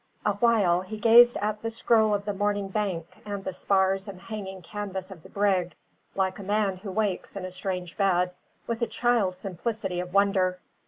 A 0.25 0.33
while 0.33 0.81
he 0.81 0.97
gazed 0.97 1.37
at 1.37 1.61
the 1.61 1.69
scroll 1.69 2.11
of 2.15 2.25
the 2.25 2.33
morning 2.33 2.69
bank 2.69 3.05
and 3.23 3.43
the 3.45 3.53
spars 3.53 4.07
and 4.07 4.19
hanging 4.19 4.63
canvas 4.63 5.11
of 5.11 5.21
the 5.21 5.29
brig, 5.29 5.75
like 6.15 6.39
a 6.39 6.41
man 6.41 6.77
who 6.77 6.91
wakes 6.91 7.35
in 7.35 7.45
a 7.45 7.51
strange 7.51 7.95
bed, 7.97 8.33
with 8.65 8.81
a 8.81 8.87
child's 8.87 9.37
simplicity 9.37 9.99
of 9.99 10.11
wonder. 10.11 10.59